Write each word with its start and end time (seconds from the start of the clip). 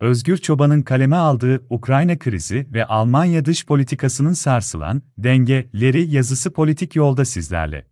Özgür 0.00 0.36
Çoban'ın 0.36 0.82
kaleme 0.82 1.16
aldığı 1.16 1.66
Ukrayna 1.70 2.18
krizi 2.18 2.66
ve 2.72 2.84
Almanya 2.84 3.44
dış 3.44 3.66
politikasının 3.66 4.32
sarsılan 4.32 5.02
dengeleri 5.18 6.14
yazısı 6.14 6.52
politik 6.52 6.96
yolda 6.96 7.24
sizlerle. 7.24 7.86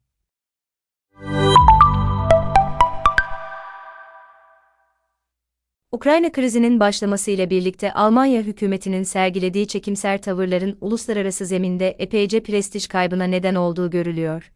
Ukrayna 5.93 6.33
krizinin 6.33 6.81
başlamasıyla 6.81 7.51
birlikte 7.51 7.93
Almanya 7.93 8.43
hükümetinin 8.43 9.03
sergilediği 9.03 9.67
çekimser 9.67 10.23
tavırların 10.23 10.79
uluslararası 10.81 11.47
zeminde 11.47 11.89
epeyce 11.89 12.43
prestij 12.43 12.87
kaybına 12.87 13.25
neden 13.25 13.55
olduğu 13.55 13.91
görülüyor. 13.91 14.53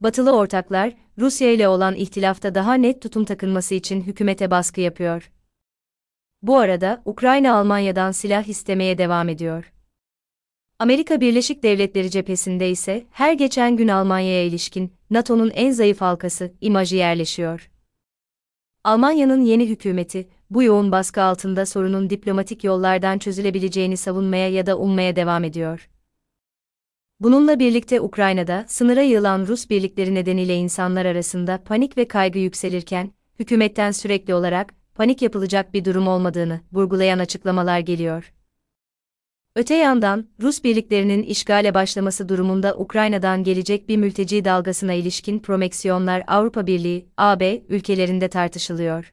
Batılı 0.00 0.36
ortaklar, 0.36 0.92
Rusya 1.18 1.52
ile 1.52 1.68
olan 1.68 1.94
ihtilafta 1.94 2.54
daha 2.54 2.74
net 2.74 3.02
tutum 3.02 3.24
takınması 3.24 3.74
için 3.74 4.02
hükümete 4.02 4.50
baskı 4.50 4.80
yapıyor. 4.80 5.30
Bu 6.42 6.58
arada 6.58 7.02
Ukrayna 7.04 7.56
Almanya'dan 7.56 8.12
silah 8.12 8.48
istemeye 8.48 8.98
devam 8.98 9.28
ediyor. 9.28 9.72
Amerika 10.78 11.20
Birleşik 11.20 11.62
Devletleri 11.62 12.10
cephesinde 12.10 12.70
ise 12.70 13.06
her 13.10 13.32
geçen 13.32 13.76
gün 13.76 13.88
Almanya'ya 13.88 14.44
ilişkin 14.44 14.92
NATO'nun 15.10 15.50
en 15.54 15.70
zayıf 15.70 16.00
halkası 16.00 16.52
imajı 16.60 16.96
yerleşiyor. 16.96 17.70
Almanya'nın 18.84 19.40
yeni 19.40 19.68
hükümeti 19.68 20.28
bu 20.50 20.62
yoğun 20.62 20.92
baskı 20.92 21.22
altında 21.22 21.66
sorunun 21.66 22.10
diplomatik 22.10 22.64
yollardan 22.64 23.18
çözülebileceğini 23.18 23.96
savunmaya 23.96 24.48
ya 24.48 24.66
da 24.66 24.78
ummaya 24.78 25.16
devam 25.16 25.44
ediyor. 25.44 25.88
Bununla 27.20 27.58
birlikte 27.58 28.00
Ukrayna'da 28.00 28.64
sınıra 28.68 29.02
yığılan 29.02 29.46
Rus 29.46 29.70
birlikleri 29.70 30.14
nedeniyle 30.14 30.56
insanlar 30.56 31.06
arasında 31.06 31.62
panik 31.64 31.96
ve 31.96 32.08
kaygı 32.08 32.38
yükselirken, 32.38 33.10
hükümetten 33.38 33.90
sürekli 33.90 34.34
olarak 34.34 34.81
panik 34.94 35.22
yapılacak 35.22 35.74
bir 35.74 35.84
durum 35.84 36.08
olmadığını 36.08 36.60
vurgulayan 36.72 37.18
açıklamalar 37.18 37.78
geliyor. 37.78 38.32
Öte 39.56 39.74
yandan, 39.74 40.28
Rus 40.42 40.64
birliklerinin 40.64 41.22
işgale 41.22 41.74
başlaması 41.74 42.28
durumunda 42.28 42.76
Ukrayna'dan 42.76 43.44
gelecek 43.44 43.88
bir 43.88 43.96
mülteci 43.96 44.44
dalgasına 44.44 44.92
ilişkin 44.92 45.38
promeksiyonlar 45.38 46.24
Avrupa 46.26 46.66
Birliği, 46.66 47.08
AB 47.16 47.62
ülkelerinde 47.68 48.28
tartışılıyor. 48.28 49.12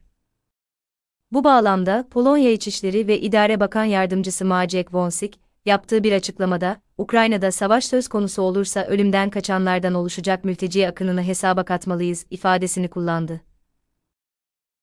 Bu 1.32 1.44
bağlamda 1.44 2.08
Polonya 2.10 2.50
İçişleri 2.50 3.06
ve 3.06 3.20
İdare 3.20 3.60
Bakan 3.60 3.84
Yardımcısı 3.84 4.44
Maciek 4.44 4.86
Wąsik, 4.86 5.40
yaptığı 5.66 6.04
bir 6.04 6.12
açıklamada, 6.12 6.80
Ukrayna'da 6.98 7.52
savaş 7.52 7.84
söz 7.84 8.08
konusu 8.08 8.42
olursa 8.42 8.84
ölümden 8.84 9.30
kaçanlardan 9.30 9.94
oluşacak 9.94 10.44
mülteci 10.44 10.88
akınını 10.88 11.22
hesaba 11.22 11.64
katmalıyız 11.64 12.26
ifadesini 12.30 12.88
kullandı. 12.88 13.40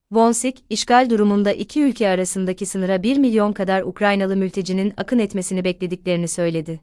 Wonsik, 0.09 0.63
işgal 0.69 1.09
durumunda 1.09 1.52
iki 1.52 1.83
ülke 1.83 2.09
arasındaki 2.09 2.66
sınıra 2.66 3.03
1 3.03 3.17
milyon 3.17 3.53
kadar 3.53 3.81
Ukraynalı 3.81 4.36
mültecinin 4.36 4.94
akın 4.97 5.19
etmesini 5.19 5.64
beklediklerini 5.64 6.27
söyledi. 6.27 6.80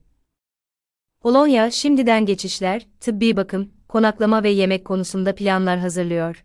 Polonya, 1.20 1.70
şimdiden 1.70 2.27
geçişler, 2.27 2.86
tıbbi 3.00 3.36
bakım, 3.36 3.72
konaklama 3.89 4.42
ve 4.42 4.50
yemek 4.50 4.84
konusunda 4.84 5.34
planlar 5.34 5.78
hazırlıyor. 5.78 6.44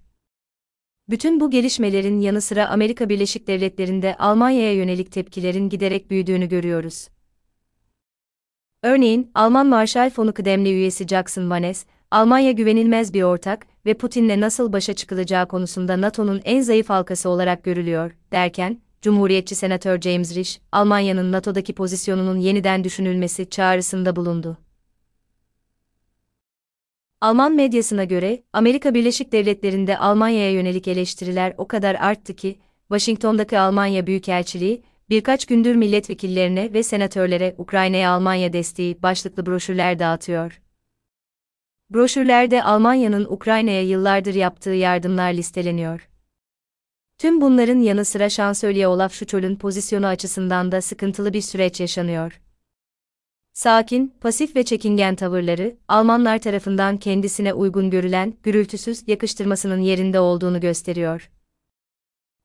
Bütün 1.10 1.40
bu 1.40 1.52
gelişmelerin 1.52 2.20
yanı 2.20 2.42
sıra 2.42 2.70
Amerika 2.70 3.10
Birleşik 3.10 3.48
Devletleri'nde 3.48 4.18
Almanya'ya 4.18 4.74
yönelik 4.74 5.12
tepkilerin 5.12 5.70
giderek 5.70 6.10
büyüdüğünü 6.10 6.50
görüyoruz. 6.50 7.08
Örneğin, 8.84 9.32
Alman 9.36 9.68
Marshall 9.68 10.10
Fonu 10.10 10.34
kıdemli 10.34 10.70
üyesi 10.70 11.08
Jackson 11.08 11.50
Vanes, 11.50 11.86
Almanya 12.12 12.52
güvenilmez 12.52 13.14
bir 13.14 13.24
ortak 13.24 13.68
ve 13.86 13.94
Putin'le 13.94 14.42
nasıl 14.42 14.74
başa 14.74 14.94
çıkılacağı 14.94 15.48
konusunda 15.48 16.02
NATO'nun 16.02 16.42
en 16.44 16.62
zayıf 16.62 16.90
halkası 16.90 17.30
olarak 17.30 17.64
görülüyor, 17.64 18.12
derken, 18.32 18.82
Cumhuriyetçi 19.02 19.56
Senatör 19.56 20.02
James 20.02 20.36
Risch, 20.36 20.60
Almanya'nın 20.72 21.32
NATO'daki 21.32 21.74
pozisyonunun 21.76 22.38
yeniden 22.38 22.84
düşünülmesi 22.84 23.50
çağrısında 23.50 24.16
bulundu. 24.16 24.58
Alman 27.22 27.56
medyasına 27.56 28.04
göre, 28.04 28.44
Amerika 28.54 28.94
Birleşik 28.94 29.32
Devletleri'nde 29.32 29.98
Almanya'ya 29.98 30.52
yönelik 30.52 30.88
eleştiriler 30.88 31.54
o 31.58 31.68
kadar 31.68 31.96
arttı 31.96 32.36
ki, 32.36 32.60
Washington'daki 32.88 33.60
Almanya 33.60 34.08
Büyükelçiliği, 34.08 34.84
birkaç 35.10 35.46
gündür 35.46 35.76
milletvekillerine 35.76 36.74
ve 36.74 36.84
senatörlere 36.84 37.56
Ukrayna'ya 37.58 38.12
Almanya 38.12 38.54
desteği 38.54 39.04
başlıklı 39.04 39.46
broşürler 39.46 40.00
dağıtıyor. 40.00 40.62
Broşürlerde 41.94 42.64
Almanya'nın 42.64 43.26
Ukrayna'ya 43.26 43.84
yıllardır 43.84 44.34
yaptığı 44.34 44.70
yardımlar 44.70 45.34
listeleniyor. 45.34 46.10
Tüm 47.18 47.42
bunların 47.42 47.80
yanı 47.80 48.06
sıra 48.06 48.30
şansölye 48.30 48.88
Olaf 48.88 49.14
Scholz'un 49.14 49.56
pozisyonu 49.56 50.08
açısından 50.08 50.72
da 50.72 50.82
sıkıntılı 50.82 51.34
bir 51.34 51.42
süreç 51.42 51.80
yaşanıyor. 51.80 52.42
Sakin, 53.54 54.14
pasif 54.22 54.56
ve 54.56 54.64
çekingen 54.64 55.16
tavırları, 55.16 55.78
Almanlar 55.88 56.40
tarafından 56.40 56.98
kendisine 56.98 57.54
uygun 57.54 57.90
görülen, 57.90 58.34
gürültüsüz 58.44 59.08
yakıştırmasının 59.08 59.80
yerinde 59.80 60.20
olduğunu 60.20 60.60
gösteriyor. 60.60 61.32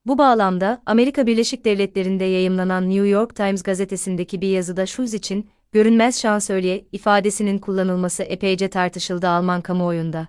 Bu 0.06 0.18
bağlamda, 0.18 0.82
Amerika 0.86 1.26
Birleşik 1.26 1.64
Devletleri'nde 1.64 2.24
yayımlanan 2.24 2.90
New 2.90 3.08
York 3.08 3.36
Times 3.36 3.62
gazetesindeki 3.62 4.40
bir 4.40 4.48
yazıda 4.48 4.86
Schulz 4.86 5.14
için, 5.14 5.50
görünmez 5.74 6.20
şansölye 6.20 6.84
ifadesinin 6.92 7.58
kullanılması 7.58 8.22
epeyce 8.22 8.68
tartışıldı 8.68 9.28
Alman 9.28 9.60
kamuoyunda. 9.60 10.28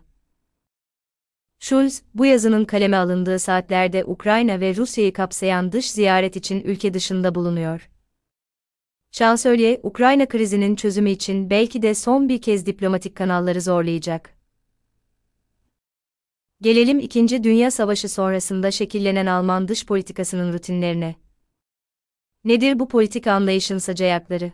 Schulz, 1.60 2.02
bu 2.14 2.26
yazının 2.26 2.66
kaleme 2.66 2.98
alındığı 2.98 3.40
saatlerde 3.40 4.06
Ukrayna 4.06 4.60
ve 4.60 4.76
Rusya'yı 4.76 5.14
kapsayan 5.14 5.72
dış 5.72 5.92
ziyaret 5.92 6.36
için 6.36 6.62
ülke 6.62 6.94
dışında 6.94 7.36
bulunuyor. 7.36 7.90
Şansölye, 9.12 9.80
Ukrayna 9.84 10.26
krizinin 10.26 10.76
çözümü 10.76 11.10
için 11.10 11.50
belki 11.50 11.82
de 11.82 11.96
son 11.96 12.30
bir 12.30 12.42
kez 12.42 12.66
diplomatik 12.66 13.16
kanalları 13.16 13.62
zorlayacak. 13.62 14.30
Gelelim 16.62 17.00
2. 17.00 17.44
Dünya 17.44 17.72
Savaşı 17.72 18.10
sonrasında 18.10 18.72
şekillenen 18.72 19.26
Alman 19.26 19.68
dış 19.68 19.86
politikasının 19.86 20.54
rutinlerine. 20.54 21.16
Nedir 22.44 22.80
bu 22.80 22.88
politik 22.88 23.28
anlayışın 23.28 23.78
sacayakları? 23.78 24.52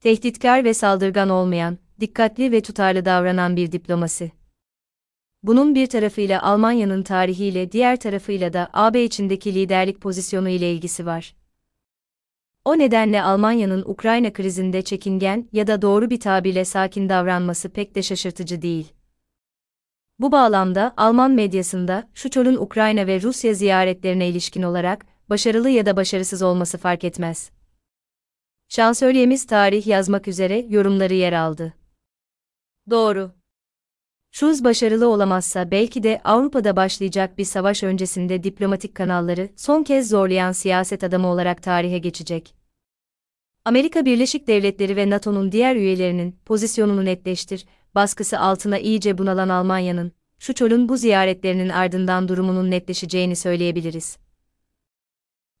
Tehditkar 0.00 0.64
ve 0.64 0.74
saldırgan 0.74 1.28
olmayan, 1.28 1.78
dikkatli 2.00 2.52
ve 2.52 2.60
tutarlı 2.60 3.04
davranan 3.04 3.56
bir 3.56 3.72
diplomasi. 3.72 4.32
Bunun 5.42 5.74
bir 5.74 5.86
tarafıyla 5.86 6.42
Almanya'nın 6.42 7.02
tarihiyle 7.02 7.72
diğer 7.72 8.00
tarafıyla 8.00 8.52
da 8.52 8.70
AB 8.72 9.04
içindeki 9.04 9.54
liderlik 9.54 10.00
pozisyonu 10.00 10.48
ile 10.48 10.72
ilgisi 10.72 11.06
var. 11.06 11.34
O 12.64 12.78
nedenle 12.78 13.22
Almanya'nın 13.22 13.82
Ukrayna 13.86 14.32
krizinde 14.32 14.82
çekingen 14.82 15.48
ya 15.52 15.66
da 15.66 15.82
doğru 15.82 16.10
bir 16.10 16.20
tabirle 16.20 16.64
sakin 16.64 17.08
davranması 17.08 17.68
pek 17.68 17.94
de 17.94 18.02
şaşırtıcı 18.02 18.62
değil. 18.62 18.92
Bu 20.18 20.32
bağlamda 20.32 20.94
Alman 20.96 21.30
medyasında 21.30 22.08
şu 22.14 22.30
çolun 22.30 22.56
Ukrayna 22.56 23.06
ve 23.06 23.22
Rusya 23.22 23.54
ziyaretlerine 23.54 24.28
ilişkin 24.28 24.62
olarak 24.62 25.06
başarılı 25.30 25.70
ya 25.70 25.86
da 25.86 25.96
başarısız 25.96 26.42
olması 26.42 26.78
fark 26.78 27.04
etmez. 27.04 27.50
Şansölyemiz 28.76 29.46
tarih 29.46 29.86
yazmak 29.86 30.28
üzere 30.28 30.66
yorumları 30.68 31.14
yer 31.14 31.32
aldı. 31.32 31.74
Doğru. 32.90 33.32
Schulz 34.30 34.64
başarılı 34.64 35.08
olamazsa 35.08 35.70
belki 35.70 36.02
de 36.02 36.20
Avrupa'da 36.24 36.76
başlayacak 36.76 37.38
bir 37.38 37.44
savaş 37.44 37.82
öncesinde 37.82 38.42
diplomatik 38.42 38.94
kanalları 38.94 39.48
son 39.56 39.82
kez 39.82 40.08
zorlayan 40.08 40.52
siyaset 40.52 41.04
adamı 41.04 41.28
olarak 41.28 41.62
tarihe 41.62 41.98
geçecek. 41.98 42.54
Amerika 43.64 44.04
Birleşik 44.04 44.46
Devletleri 44.46 44.96
ve 44.96 45.10
NATO'nun 45.10 45.52
diğer 45.52 45.76
üyelerinin 45.76 46.36
pozisyonunu 46.44 47.04
netleştir, 47.04 47.66
baskısı 47.94 48.40
altına 48.40 48.78
iyice 48.78 49.18
bunalan 49.18 49.48
Almanya'nın, 49.48 50.12
şu 50.38 50.88
bu 50.88 50.96
ziyaretlerinin 50.96 51.68
ardından 51.68 52.28
durumunun 52.28 52.70
netleşeceğini 52.70 53.36
söyleyebiliriz. 53.36 54.18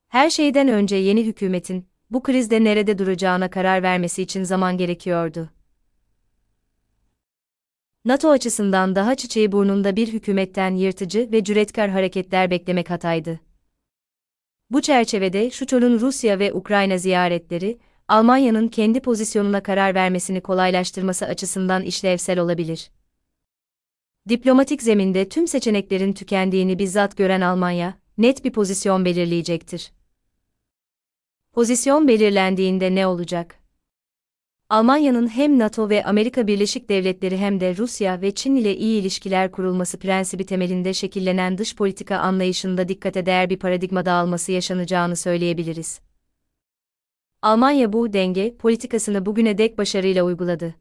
Her 0.08 0.30
şeyden 0.30 0.68
önce 0.68 0.96
yeni 0.96 1.26
hükümetin, 1.26 1.95
bu 2.10 2.22
krizde 2.22 2.64
nerede 2.64 2.98
duracağına 2.98 3.50
karar 3.50 3.82
vermesi 3.82 4.22
için 4.22 4.44
zaman 4.44 4.78
gerekiyordu. 4.78 5.50
NATO 8.04 8.30
açısından 8.30 8.96
daha 8.96 9.14
çiçeği 9.14 9.52
burnunda 9.52 9.96
bir 9.96 10.12
hükümetten 10.12 10.74
yırtıcı 10.74 11.28
ve 11.32 11.44
cüretkar 11.44 11.90
hareketler 11.90 12.50
beklemek 12.50 12.90
hataydı. 12.90 13.40
Bu 14.70 14.82
çerçevede 14.82 15.50
Şuçol'un 15.50 16.00
Rusya 16.00 16.38
ve 16.38 16.52
Ukrayna 16.52 16.98
ziyaretleri, 16.98 17.78
Almanya'nın 18.08 18.68
kendi 18.68 19.00
pozisyonuna 19.00 19.62
karar 19.62 19.94
vermesini 19.94 20.40
kolaylaştırması 20.40 21.26
açısından 21.26 21.82
işlevsel 21.82 22.38
olabilir. 22.38 22.90
Diplomatik 24.28 24.82
zeminde 24.82 25.28
tüm 25.28 25.48
seçeneklerin 25.48 26.12
tükendiğini 26.12 26.78
bizzat 26.78 27.16
gören 27.16 27.40
Almanya, 27.40 27.98
net 28.18 28.44
bir 28.44 28.52
pozisyon 28.52 29.04
belirleyecektir. 29.04 29.92
Pozisyon 31.56 32.08
belirlendiğinde 32.08 32.94
ne 32.94 33.06
olacak? 33.06 33.58
Almanya'nın 34.68 35.28
hem 35.28 35.58
NATO 35.58 35.90
ve 35.90 36.04
Amerika 36.04 36.46
Birleşik 36.46 36.88
Devletleri 36.88 37.38
hem 37.38 37.60
de 37.60 37.76
Rusya 37.76 38.20
ve 38.20 38.34
Çin 38.34 38.56
ile 38.56 38.76
iyi 38.76 39.00
ilişkiler 39.00 39.52
kurulması 39.52 39.98
prensibi 39.98 40.46
temelinde 40.46 40.94
şekillenen 40.94 41.58
dış 41.58 41.76
politika 41.76 42.16
anlayışında 42.16 42.88
dikkate 42.88 43.26
değer 43.26 43.50
bir 43.50 43.58
paradigma 43.58 44.06
dağılması 44.06 44.52
yaşanacağını 44.52 45.16
söyleyebiliriz. 45.16 46.00
Almanya 47.42 47.92
bu 47.92 48.12
denge 48.12 48.56
politikasını 48.56 49.26
bugüne 49.26 49.58
dek 49.58 49.78
başarıyla 49.78 50.24
uyguladı. 50.24 50.74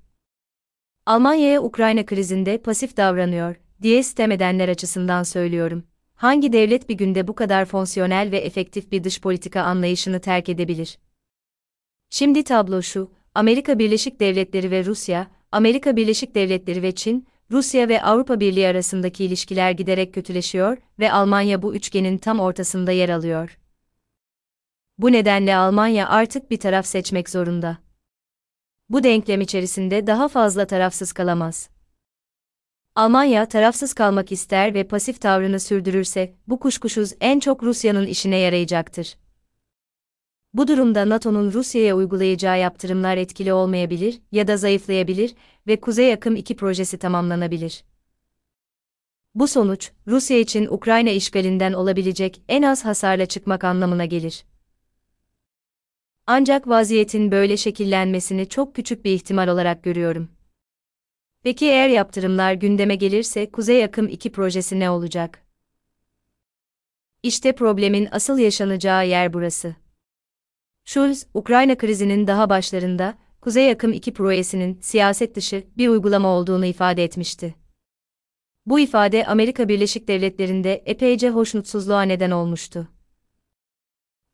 Almanya'ya 1.06 1.62
Ukrayna 1.62 2.06
krizinde 2.06 2.58
pasif 2.58 2.98
davranıyor 2.98 3.56
diye 3.82 4.04
sitem 4.04 4.32
edenler 4.32 4.70
açısından 4.70 5.24
söylüyorum. 5.24 5.84
Hangi 6.16 6.54
devlet 6.54 6.90
bir 6.90 6.94
günde 6.94 7.28
bu 7.28 7.36
kadar 7.36 7.66
fonksiyonel 7.66 8.32
ve 8.32 8.38
efektif 8.38 8.92
bir 8.92 9.04
dış 9.04 9.22
politika 9.22 9.62
anlayışını 9.62 10.20
terk 10.20 10.50
edebilir? 10.50 10.98
Şimdi 12.10 12.44
tablo 12.44 12.82
şu, 12.82 13.12
Amerika 13.34 13.80
Birleşik 13.80 14.20
Devletleri 14.20 14.72
ve 14.72 14.86
Rusya, 14.86 15.28
Amerika 15.52 15.96
Birleşik 15.96 16.36
Devletleri 16.36 16.82
ve 16.82 16.92
Çin, 16.92 17.28
Rusya 17.52 17.90
ve 17.90 18.02
Avrupa 18.02 18.40
Birliği 18.40 18.68
arasındaki 18.68 19.26
ilişkiler 19.26 19.72
giderek 19.72 20.14
kötüleşiyor 20.14 20.78
ve 21.00 21.12
Almanya 21.12 21.62
bu 21.62 21.76
üçgenin 21.76 22.18
tam 22.18 22.40
ortasında 22.40 22.92
yer 22.92 23.10
alıyor. 23.10 23.60
Bu 24.98 25.12
nedenle 25.12 25.56
Almanya 25.56 26.10
artık 26.10 26.52
bir 26.52 26.60
taraf 26.60 26.86
seçmek 26.86 27.30
zorunda. 27.30 27.78
Bu 28.90 29.04
denklem 29.04 29.42
içerisinde 29.42 30.08
daha 30.08 30.28
fazla 30.28 30.68
tarafsız 30.68 31.14
kalamaz. 31.14 31.75
Almanya 32.96 33.46
tarafsız 33.46 33.94
kalmak 33.94 34.32
ister 34.32 34.74
ve 34.74 34.88
pasif 34.88 35.22
tavrını 35.22 35.60
sürdürürse, 35.60 36.34
bu 36.48 36.60
kuşkusuz 36.60 37.14
en 37.22 37.40
çok 37.40 37.64
Rusya'nın 37.64 38.08
işine 38.08 38.38
yarayacaktır. 38.38 39.18
Bu 40.54 40.68
durumda 40.68 41.10
NATO'nun 41.10 41.52
Rusya'ya 41.52 41.96
uygulayacağı 41.96 42.60
yaptırımlar 42.60 43.18
etkili 43.18 43.54
olmayabilir 43.54 44.22
ya 44.32 44.48
da 44.48 44.58
zayıflayabilir 44.58 45.36
ve 45.68 45.80
Kuzey 45.80 46.14
Akım 46.14 46.36
2 46.36 46.56
projesi 46.56 46.98
tamamlanabilir. 46.98 47.84
Bu 49.36 49.48
sonuç, 49.48 49.92
Rusya 50.08 50.40
için 50.40 50.68
Ukrayna 50.70 51.10
işgalinden 51.10 51.74
olabilecek 51.74 52.42
en 52.50 52.62
az 52.62 52.86
hasarla 52.86 53.26
çıkmak 53.26 53.64
anlamına 53.64 54.06
gelir. 54.06 54.46
Ancak 56.28 56.68
vaziyetin 56.68 57.32
böyle 57.32 57.58
şekillenmesini 57.58 58.50
çok 58.50 58.76
küçük 58.76 59.06
bir 59.06 59.12
ihtimal 59.12 59.48
olarak 59.48 59.84
görüyorum. 59.84 60.30
Peki 61.46 61.66
eğer 61.66 61.90
yaptırımlar 61.90 62.54
gündeme 62.54 62.96
gelirse 62.96 63.52
Kuzey 63.52 63.84
Akım 63.84 64.08
2 64.08 64.32
projesi 64.32 64.80
ne 64.80 64.90
olacak? 64.90 65.46
İşte 67.24 67.56
problemin 67.56 68.08
asıl 68.12 68.38
yaşanacağı 68.38 69.08
yer 69.08 69.34
burası. 69.34 69.76
Schulz, 70.86 71.26
Ukrayna 71.34 71.78
krizinin 71.78 72.28
daha 72.28 72.50
başlarında, 72.50 73.18
Kuzey 73.42 73.72
Akım 73.72 73.94
2 73.94 74.14
projesinin 74.14 74.80
siyaset 74.82 75.36
dışı 75.36 75.64
bir 75.78 75.88
uygulama 75.88 76.28
olduğunu 76.28 76.66
ifade 76.66 77.04
etmişti. 77.04 77.56
Bu 78.66 78.80
ifade 78.80 79.26
Amerika 79.26 79.70
Birleşik 79.70 80.08
Devletleri'nde 80.08 80.84
epeyce 80.86 81.30
hoşnutsuzluğa 81.30 82.02
neden 82.02 82.32
olmuştu. 82.32 82.88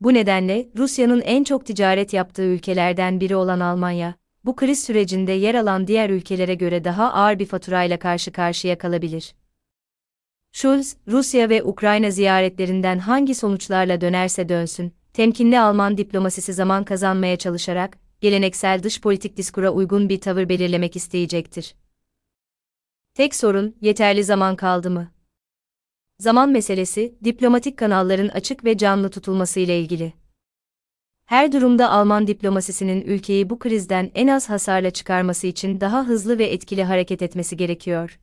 Bu 0.00 0.14
nedenle 0.14 0.68
Rusya'nın 0.76 1.20
en 1.20 1.44
çok 1.44 1.66
ticaret 1.66 2.12
yaptığı 2.12 2.44
ülkelerden 2.44 3.20
biri 3.20 3.36
olan 3.36 3.60
Almanya, 3.60 4.21
bu 4.44 4.56
kriz 4.56 4.84
sürecinde 4.84 5.32
yer 5.32 5.54
alan 5.54 5.86
diğer 5.86 6.10
ülkelere 6.10 6.54
göre 6.54 6.84
daha 6.84 7.12
ağır 7.12 7.38
bir 7.38 7.46
faturayla 7.46 7.98
karşı 7.98 8.32
karşıya 8.32 8.78
kalabilir. 8.78 9.34
Schulz, 10.52 10.96
Rusya 11.08 11.48
ve 11.48 11.62
Ukrayna 11.62 12.10
ziyaretlerinden 12.10 12.98
hangi 12.98 13.34
sonuçlarla 13.34 14.00
dönerse 14.00 14.48
dönsün, 14.48 14.92
temkinli 15.12 15.60
Alman 15.60 15.98
diplomasisi 15.98 16.52
zaman 16.52 16.84
kazanmaya 16.84 17.36
çalışarak, 17.36 17.98
geleneksel 18.20 18.82
dış 18.82 19.00
politik 19.00 19.36
diskura 19.36 19.70
uygun 19.70 20.08
bir 20.08 20.20
tavır 20.20 20.48
belirlemek 20.48 20.96
isteyecektir. 20.96 21.74
Tek 23.14 23.34
sorun, 23.34 23.76
yeterli 23.80 24.24
zaman 24.24 24.56
kaldı 24.56 24.90
mı? 24.90 25.12
Zaman 26.18 26.50
meselesi, 26.50 27.14
diplomatik 27.24 27.76
kanalların 27.76 28.28
açık 28.28 28.64
ve 28.64 28.78
canlı 28.78 29.10
tutulması 29.10 29.60
ile 29.60 29.80
ilgili. 29.80 30.21
Her 31.32 31.52
durumda 31.52 31.90
Alman 31.90 32.26
diplomasisinin 32.26 33.02
ülkeyi 33.02 33.50
bu 33.50 33.58
krizden 33.58 34.10
en 34.14 34.26
az 34.26 34.50
hasarla 34.50 34.90
çıkarması 34.90 35.46
için 35.46 35.80
daha 35.80 36.04
hızlı 36.06 36.38
ve 36.38 36.46
etkili 36.46 36.84
hareket 36.84 37.22
etmesi 37.22 37.56
gerekiyor. 37.56 38.18